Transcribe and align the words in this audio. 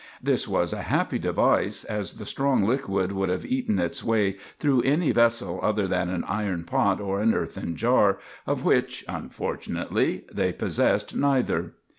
This 0.19 0.47
was 0.47 0.73
a 0.73 0.81
happy 0.81 1.19
device, 1.19 1.83
as 1.83 2.13
the 2.13 2.25
strong 2.25 2.63
liquid 2.65 3.11
would 3.11 3.29
have 3.29 3.45
eaten 3.45 3.77
its 3.77 4.03
way 4.03 4.37
through 4.57 4.81
any 4.81 5.11
vessel 5.11 5.59
other 5.61 5.87
than 5.87 6.09
an 6.09 6.23
iron 6.23 6.63
pot 6.63 6.99
or 6.99 7.21
an 7.21 7.35
earthen 7.35 7.75
jar, 7.75 8.17
of 8.47 8.65
which 8.65 9.05
unfortunately 9.07 10.25
they 10.33 10.53
possessed 10.53 11.15
neither. 11.15 11.73